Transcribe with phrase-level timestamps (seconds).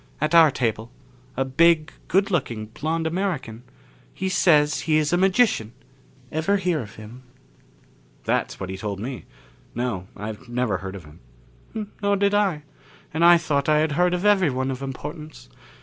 [0.19, 0.89] At our table
[1.37, 3.61] a big, good looking blond American.
[4.11, 5.73] He says he is a magician.
[6.31, 7.21] Ever hear of him?"
[8.23, 9.25] "That's what he told me.
[9.75, 11.19] No, I never heard of him."
[12.01, 12.63] "Nor did I.
[13.13, 15.49] And I thought I had heard of everyone of importance.